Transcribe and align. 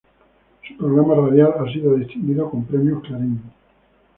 Su 0.67 0.75
programa 0.77 1.13
radial 1.27 1.53
ha 1.59 1.71
sido 1.71 1.93
distinguido 1.95 2.49
con 2.49 2.65
Premios 2.65 3.03
Clarín. 3.03 3.39